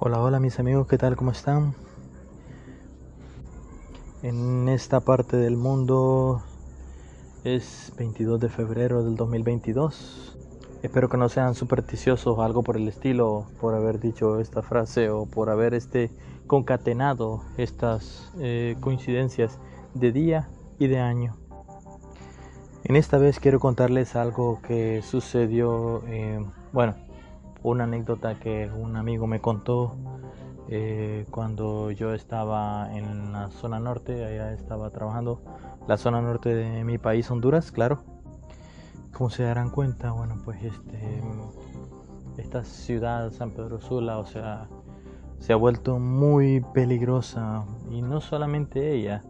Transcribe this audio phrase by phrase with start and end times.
[0.00, 1.16] Hola, hola mis amigos, ¿qué tal?
[1.16, 1.74] ¿Cómo están?
[4.22, 6.40] En esta parte del mundo
[7.42, 10.38] es 22 de febrero del 2022.
[10.84, 15.10] Espero que no sean supersticiosos o algo por el estilo por haber dicho esta frase
[15.10, 16.12] o por haber este
[16.46, 19.58] concatenado estas eh, coincidencias
[19.94, 21.34] de día y de año.
[22.84, 26.40] En esta vez quiero contarles algo que sucedió, eh,
[26.72, 26.94] bueno,
[27.62, 29.96] una anécdota que un amigo me contó
[30.68, 35.40] eh, cuando yo estaba en la zona norte, allá estaba trabajando,
[35.86, 38.02] la zona norte de mi país, Honduras, claro.
[39.12, 41.22] Como se darán cuenta, bueno, pues este,
[42.36, 44.68] esta ciudad, San Pedro Sula, o sea,
[45.38, 49.22] se ha vuelto muy peligrosa y no solamente ella,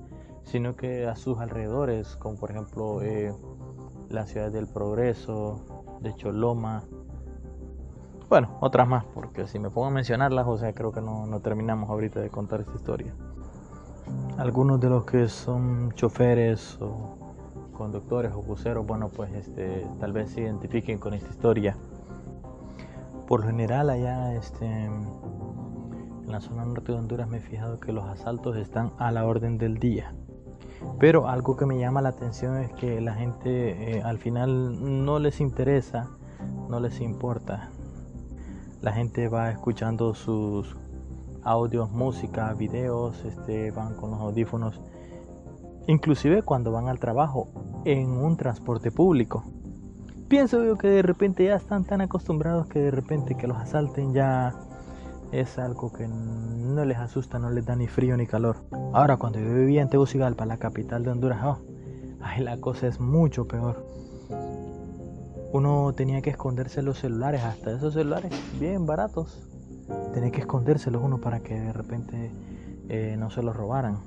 [0.42, 3.32] sino que a sus alrededores, como por ejemplo eh,
[4.08, 5.64] la ciudad del Progreso,
[6.00, 6.82] de Choloma,
[8.28, 11.40] bueno, otras más, porque si me pongo a mencionarlas, o sea, creo que no, no
[11.40, 13.14] terminamos ahorita de contar esta historia.
[14.36, 17.16] Algunos de los que son choferes o
[17.72, 21.76] conductores o buceros, bueno, pues este, tal vez se identifiquen con esta historia.
[23.26, 27.92] Por lo general allá este, en la zona norte de Honduras me he fijado que
[27.92, 30.12] los asaltos están a la orden del día.
[30.98, 35.18] Pero algo que me llama la atención es que la gente eh, al final no
[35.18, 36.08] les interesa,
[36.68, 37.70] no les importa
[38.88, 40.74] la gente va escuchando sus
[41.42, 44.80] audios, música, videos, este, van con los audífonos,
[45.86, 47.50] inclusive cuando van al trabajo
[47.84, 49.44] en un transporte público.
[50.28, 54.14] Pienso yo que de repente ya están tan acostumbrados que de repente que los asalten
[54.14, 54.54] ya
[55.32, 58.56] es algo que no les asusta, no les da ni frío ni calor.
[58.94, 61.58] Ahora cuando yo vivía en Tegucigalpa, la capital de Honduras, oh,
[62.38, 63.84] la cosa es mucho peor
[65.52, 69.48] uno tenía que esconderse los celulares, hasta esos celulares bien baratos.
[70.12, 72.30] Tenía que escondérselos uno para que de repente
[72.88, 73.98] eh, no se los robaran.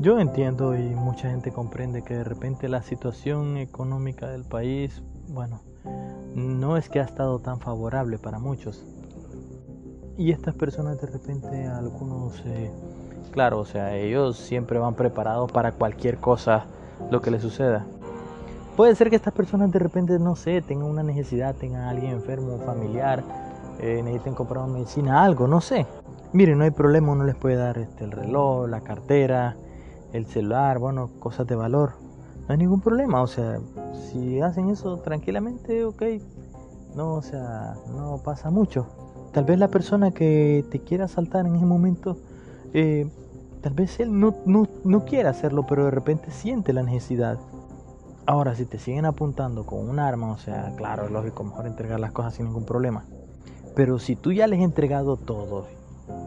[0.00, 5.62] Yo entiendo y mucha gente comprende que de repente la situación económica del país, bueno,
[6.34, 8.84] no es que ha estado tan favorable para muchos.
[10.16, 12.70] Y estas personas de repente, algunos, eh,
[13.32, 16.66] claro, o sea, ellos siempre van preparados para cualquier cosa,
[17.10, 17.86] lo que les suceda.
[18.78, 22.12] Puede ser que estas personas de repente, no sé, tengan una necesidad, tengan a alguien
[22.12, 23.24] enfermo, familiar,
[23.80, 25.84] eh, necesiten comprar una medicina, algo, no sé.
[26.32, 29.56] Miren, no hay problema, uno les puede dar este, el reloj, la cartera,
[30.12, 31.94] el celular, bueno, cosas de valor.
[32.42, 33.58] No hay ningún problema, o sea,
[34.12, 36.02] si hacen eso tranquilamente, ok.
[36.94, 38.86] No, o sea, no pasa mucho.
[39.32, 42.16] Tal vez la persona que te quiera asaltar en ese momento,
[42.72, 43.10] eh,
[43.60, 47.40] tal vez él no, no, no quiera hacerlo, pero de repente siente la necesidad.
[48.28, 51.98] Ahora, si te siguen apuntando con un arma, o sea, claro, es lógico, mejor entregar
[51.98, 53.06] las cosas sin ningún problema.
[53.74, 55.64] Pero si tú ya les has entregado todo,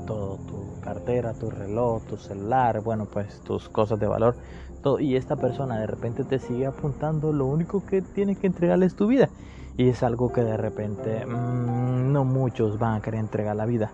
[0.07, 4.36] todo, tu cartera, tu reloj, tu celular, bueno, pues tus cosas de valor,
[4.81, 8.88] todo, y esta persona de repente te sigue apuntando, lo único que tienes que entregarle
[8.88, 9.30] es tu vida.
[9.77, 13.92] Y es algo que de repente mmm, no muchos van a querer entregar la vida.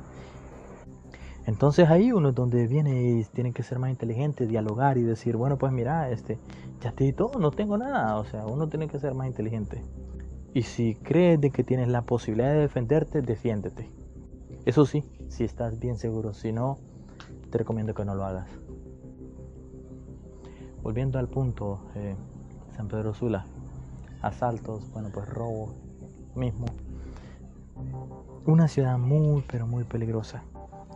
[1.47, 5.37] Entonces ahí uno es donde viene y tiene que ser más inteligente, dialogar y decir,
[5.37, 6.37] bueno, pues mira, este,
[6.81, 8.17] ya te di todo, no tengo nada.
[8.17, 9.81] O sea, uno tiene que ser más inteligente.
[10.53, 13.89] Y si crees de que tienes la posibilidad de defenderte, defiéndete.
[14.65, 16.33] Eso sí, si estás bien seguro.
[16.33, 16.79] Si no,
[17.49, 18.49] te recomiendo que no lo hagas.
[20.83, 22.17] Volviendo al punto, eh,
[22.75, 23.45] San Pedro Sula,
[24.21, 25.75] asaltos, bueno, pues robo
[26.35, 26.65] mismo.
[28.45, 30.43] Una ciudad muy, pero muy peligrosa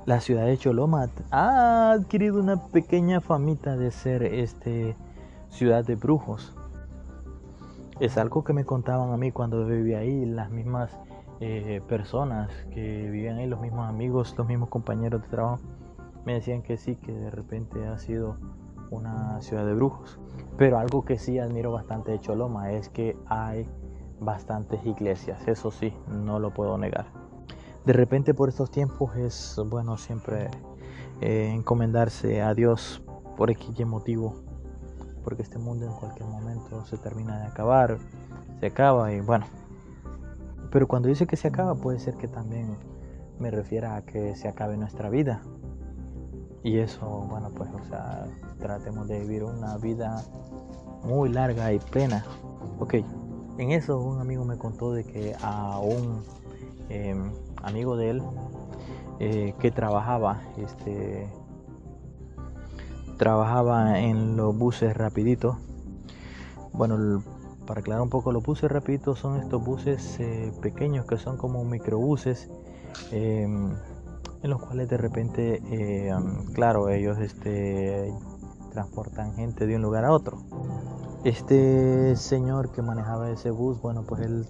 [0.05, 4.95] la ciudad de Choloma ha adquirido una pequeña famita de ser este
[5.49, 6.55] ciudad de brujos.
[7.99, 10.97] Es algo que me contaban a mí cuando vivía ahí, las mismas
[11.39, 15.59] eh, personas que vivían ahí, los mismos amigos, los mismos compañeros de trabajo,
[16.25, 18.37] me decían que sí, que de repente ha sido
[18.89, 20.19] una ciudad de brujos.
[20.57, 23.67] Pero algo que sí admiro bastante de Choloma es que hay
[24.19, 27.20] bastantes iglesias, eso sí, no lo puedo negar.
[27.85, 30.49] De repente por estos tiempos es bueno siempre
[31.19, 33.01] eh, encomendarse a Dios
[33.37, 34.35] por X motivo,
[35.23, 37.97] porque este mundo en cualquier momento se termina de acabar,
[38.59, 39.45] se acaba y bueno.
[40.71, 42.77] Pero cuando dice que se acaba puede ser que también
[43.39, 45.41] me refiera a que se acabe nuestra vida.
[46.63, 48.27] Y eso, bueno, pues, o sea,
[48.59, 50.23] tratemos de vivir una vida
[51.03, 52.23] muy larga y plena.
[52.79, 52.95] Ok,
[53.57, 56.23] en eso un amigo me contó de que a un
[56.89, 57.31] em,
[57.63, 58.23] amigo de él
[59.19, 61.29] eh, que trabajaba, este,
[63.17, 65.57] trabajaba en los buses rapiditos.
[66.73, 67.23] Bueno,
[67.67, 71.63] para aclarar un poco, los buses rapiditos son estos buses eh, pequeños que son como
[71.63, 72.49] microbuses.
[73.11, 73.71] Em,
[74.43, 78.11] en los cuales de repente, em, claro, ellos este,
[78.71, 80.39] transportan gente de un lugar a otro.
[81.23, 84.47] Este señor que manejaba ese bus, bueno, pues él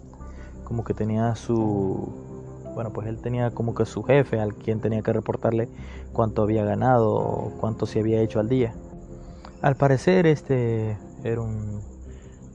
[0.64, 2.31] como que tenía su,
[2.74, 5.70] bueno, pues él tenía como que su jefe al quien tenía que reportarle
[6.14, 8.74] cuánto había ganado, cuánto se había hecho al día.
[9.62, 11.82] Al parecer este era un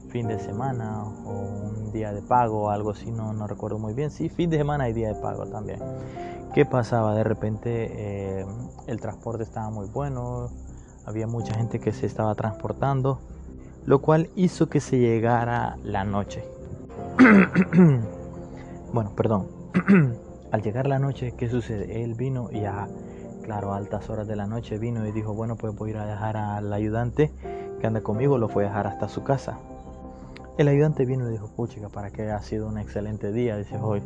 [0.09, 3.93] fin de semana o un día de pago o algo así, no, no recuerdo muy
[3.93, 4.11] bien.
[4.11, 5.79] Sí, fin de semana y día de pago también.
[6.53, 7.13] ¿Qué pasaba?
[7.15, 8.45] De repente eh,
[8.87, 10.49] el transporte estaba muy bueno,
[11.05, 13.19] había mucha gente que se estaba transportando
[13.87, 16.43] lo cual hizo que se llegara la noche.
[18.93, 19.56] bueno, perdón.
[20.51, 22.03] Al llegar la noche, ¿qué sucede?
[22.03, 22.87] Él vino y a,
[23.43, 25.97] claro, a altas horas de la noche vino y dijo, bueno, pues voy a ir
[25.97, 27.31] a dejar al ayudante
[27.79, 29.59] que anda conmigo, lo fue a dejar hasta su casa.
[30.57, 34.01] El ayudante vino y dijo, puchica, para que ha sido un excelente día, dice hoy.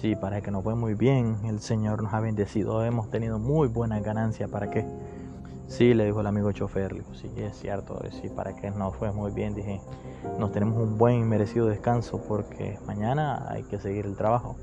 [0.00, 3.68] Sí, para que nos fue muy bien, el Señor nos ha bendecido, hemos tenido muy
[3.68, 4.86] buena ganancia, para que
[5.68, 8.92] Sí, le dijo el amigo chofer, le dijo, sí, es cierto, sí, para que no
[8.92, 9.80] fue muy bien, dije,
[10.38, 14.56] nos tenemos un buen y merecido descanso porque mañana hay que seguir el trabajo.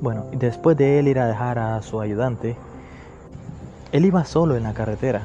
[0.00, 2.56] Bueno, después de él ir a dejar a su ayudante,
[3.92, 5.22] él iba solo en la carretera.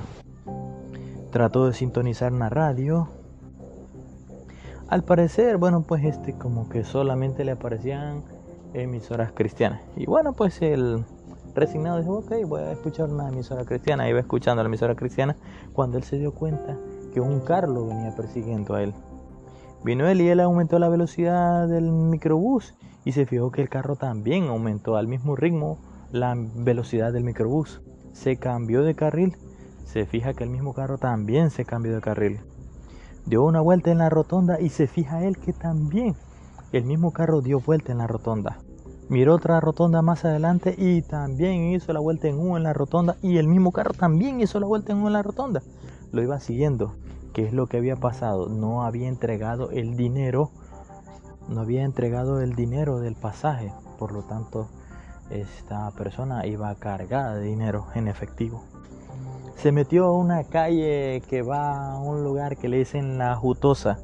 [1.31, 3.09] Trató de sintonizar una radio.
[4.87, 8.23] Al parecer, bueno, pues este como que solamente le aparecían
[8.73, 9.81] emisoras cristianas.
[9.95, 11.03] Y bueno, pues él
[11.55, 14.07] resignado dijo, ok, voy a escuchar una emisora cristiana.
[14.07, 15.35] Iba escuchando la emisora cristiana
[15.73, 16.77] cuando él se dio cuenta
[17.13, 18.93] que un carro venía persiguiendo a él.
[19.83, 22.75] Vino él y él aumentó la velocidad del microbús
[23.05, 25.79] y se fijó que el carro también aumentó al mismo ritmo
[26.11, 27.81] la velocidad del microbús.
[28.13, 29.35] Se cambió de carril,
[29.85, 32.39] se fija que el mismo carro también se cambió de carril.
[33.25, 36.15] Dio una vuelta en la rotonda y se fija él que también
[36.71, 38.59] el mismo carro dio vuelta en la rotonda
[39.09, 43.17] miró otra rotonda más adelante y también hizo la vuelta en U en la rotonda
[43.21, 45.61] y el mismo carro también hizo la vuelta en U en la rotonda.
[46.11, 46.93] Lo iba siguiendo.
[47.33, 48.49] ¿Qué es lo que había pasado?
[48.49, 50.51] No había entregado el dinero,
[51.49, 54.69] no había entregado el dinero del pasaje, por lo tanto
[55.29, 58.63] esta persona iba cargada de dinero en efectivo.
[59.55, 63.99] Se metió a una calle que va a un lugar que le dicen la Jutosa.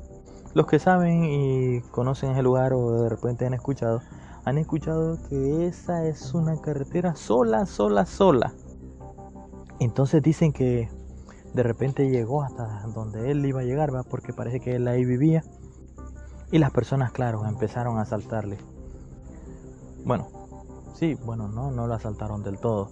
[0.54, 4.02] Los que saben y conocen ese lugar o de repente han escuchado,
[4.44, 8.54] han escuchado que esa es una carretera sola, sola, sola.
[9.80, 10.90] Entonces dicen que
[11.54, 14.04] de repente llegó hasta donde él iba a llegar, ¿va?
[14.04, 15.44] porque parece que él ahí vivía.
[16.52, 18.58] Y las personas, claro, empezaron a asaltarle.
[20.06, 20.28] Bueno,
[20.94, 22.90] sí, bueno, no, no lo asaltaron del todo.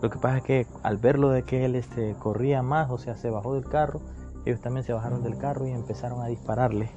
[0.00, 3.16] Lo que pasa es que al verlo de que él este, corría más, o sea,
[3.16, 4.00] se bajó del carro,
[4.44, 6.90] ellos también se bajaron del carro y empezaron a dispararle.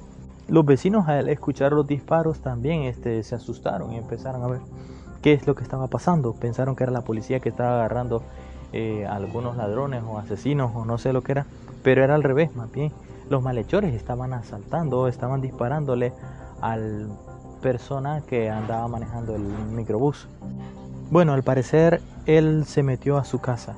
[0.48, 4.60] Los vecinos al escuchar los disparos también este, se asustaron y empezaron a ver
[5.22, 6.32] qué es lo que estaba pasando.
[6.34, 8.22] Pensaron que era la policía que estaba agarrando
[8.72, 11.46] eh, a algunos ladrones o asesinos o no sé lo que era,
[11.82, 12.92] pero era al revés, más bien.
[13.30, 16.12] Los malhechores estaban asaltando, estaban disparándole
[16.60, 17.08] al
[17.62, 20.28] persona que andaba manejando el microbús.
[21.10, 23.76] Bueno, al parecer él se metió a su casa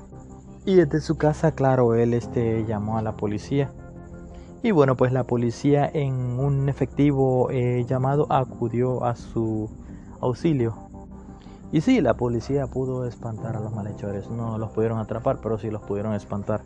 [0.65, 3.71] y desde su casa, claro, él este, llamó a la policía
[4.63, 9.69] y bueno, pues la policía en un efectivo eh, llamado acudió a su
[10.21, 10.75] auxilio.
[11.73, 14.31] Y sí, la policía pudo espantar a los malhechores.
[14.31, 16.63] No los pudieron atrapar, pero sí los pudieron espantar.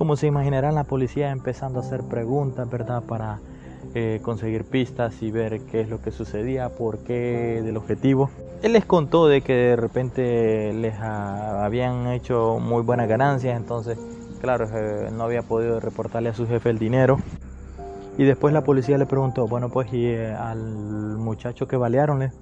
[0.00, 3.02] Como se imaginarán, la policía empezando a hacer preguntas, ¿verdad?
[3.02, 3.38] Para
[3.94, 8.30] eh, conseguir pistas y ver qué es lo que sucedía, por qué del objetivo.
[8.62, 13.98] Él les contó de que de repente les habían hecho muy buenas ganancias, entonces
[14.40, 17.18] claro, eh, no había podido reportarle a su jefe el dinero.
[18.16, 22.32] Y después la policía le preguntó, bueno, pues y eh, al muchacho que balearon,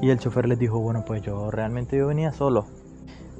[0.00, 2.66] y el chofer les dijo, bueno, pues yo realmente yo venía solo.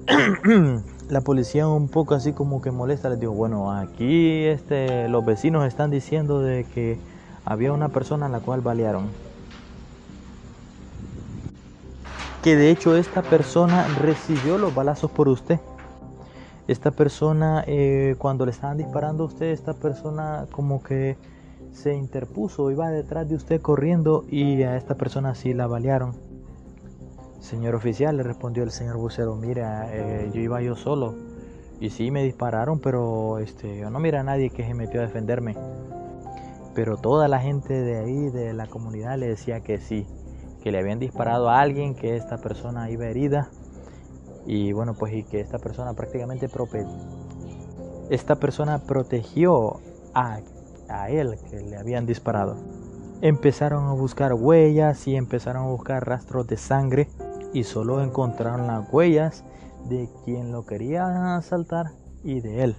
[1.13, 5.67] la policía un poco así como que molesta les dijo, bueno, aquí este, los vecinos
[5.67, 6.99] están diciendo de que
[7.45, 9.09] había una persona a la cual balearon.
[12.43, 15.61] Que de hecho esta persona recibió los balazos por usted.
[16.67, 21.19] Esta persona, eh, cuando le estaban disparando a usted, esta persona como que
[21.73, 26.32] se interpuso, iba detrás de usted corriendo y a esta persona sí la balearon.
[27.43, 31.17] Señor oficial, le respondió el señor bucero, mira, eh, yo iba yo solo
[31.81, 35.03] y sí me dispararon, pero este, yo no mira a nadie que se metió a
[35.03, 35.57] defenderme.
[36.73, 40.07] Pero toda la gente de ahí, de la comunidad, le decía que sí,
[40.63, 43.51] que le habían disparado a alguien, que esta persona iba herida
[44.47, 46.49] y bueno, pues y que esta persona prácticamente
[48.09, 49.81] esta persona protegió
[50.15, 50.39] a,
[50.89, 52.57] a él que le habían disparado.
[53.21, 57.09] Empezaron a buscar huellas y empezaron a buscar rastros de sangre
[57.53, 59.45] y solo encontraron las huellas
[59.89, 61.93] de quien lo quería asaltar
[62.25, 62.77] y de él.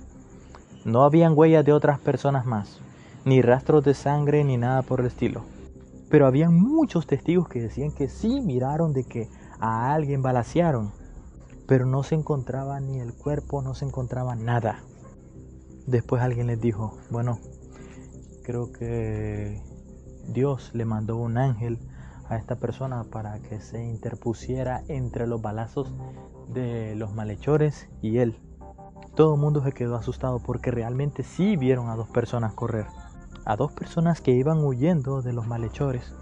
[0.85, 2.79] No habían huellas de otras personas más,
[3.25, 5.43] ni rastros de sangre ni nada por el estilo.
[6.09, 10.91] Pero habían muchos testigos que decían que sí miraron de que a alguien balacearon,
[11.67, 14.83] pero no se encontraba ni el cuerpo, no se encontraba nada.
[15.87, 17.39] Después alguien les dijo, bueno,
[18.43, 19.61] creo que
[20.27, 21.79] Dios le mandó un ángel
[22.37, 25.93] esta persona para que se interpusiera entre los balazos
[26.47, 28.39] de los malhechores y él.
[29.15, 32.87] Todo el mundo se quedó asustado porque realmente sí vieron a dos personas correr,
[33.45, 36.13] a dos personas que iban huyendo de los malhechores.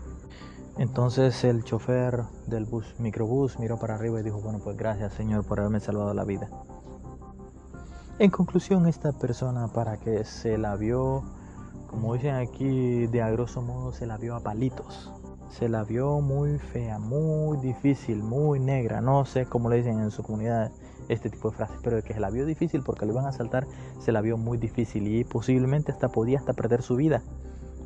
[0.77, 5.45] Entonces el chofer del bus, microbús, miró para arriba y dijo, bueno, pues gracias Señor
[5.45, 6.49] por haberme salvado la vida.
[8.19, 11.23] En conclusión, esta persona para que se la vio,
[11.87, 15.11] como dicen aquí, de a grosso modo se la vio a palitos
[15.51, 19.01] se la vio muy fea, muy difícil, muy negra.
[19.01, 20.71] No sé cómo le dicen en su comunidad
[21.09, 23.33] este tipo de frases, pero de que se la vio difícil porque lo iban a
[23.33, 23.67] saltar,
[23.99, 27.21] se la vio muy difícil y posiblemente hasta podía hasta perder su vida.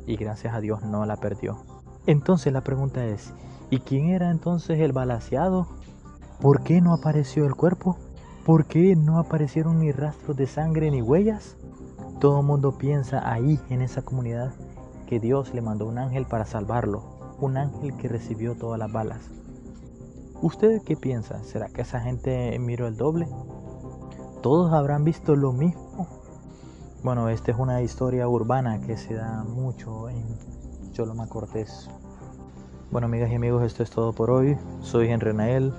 [0.06, 1.58] Y gracias a Dios no la perdió.
[2.06, 3.32] Entonces la pregunta es,
[3.68, 5.66] ¿y quién era entonces el balaseado?
[6.40, 7.96] ¿Por qué no apareció el cuerpo?
[8.44, 11.56] ¿Por qué no aparecieron ni rastros de sangre ni huellas?
[12.20, 14.54] Todo el mundo piensa ahí en esa comunidad
[15.08, 19.30] que Dios le mandó un ángel para salvarlo, un ángel que recibió todas las balas.
[20.42, 21.42] ¿Usted qué piensa?
[21.44, 23.26] ¿Será que esa gente miró el doble?
[24.42, 26.06] ¿Todos habrán visto lo mismo?
[27.02, 30.24] Bueno, esta es una historia urbana que se da mucho en
[30.92, 31.88] Choloma Cortés.
[32.90, 34.56] Bueno, amigas y amigos, esto es todo por hoy.
[34.80, 35.72] Soy Henry Nael.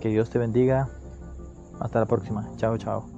[0.00, 0.88] Que Dios te bendiga.
[1.80, 2.48] Hasta la próxima.
[2.56, 3.15] Chao, chao.